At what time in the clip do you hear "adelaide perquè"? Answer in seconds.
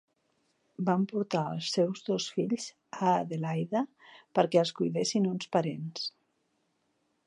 3.13-4.65